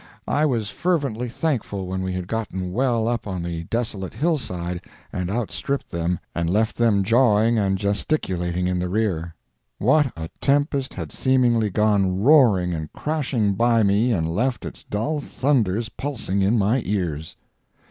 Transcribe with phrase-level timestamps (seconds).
[0.27, 4.81] I was fervently thankful when we had gotten well up on the desolate hillside
[5.13, 9.35] and outstripped them and left them jawing and gesticulating in the rear.
[9.77, 15.19] What a tempest had seemingly gone roaring and crashing by me and left its dull
[15.19, 17.35] thunders pulsing in my ears!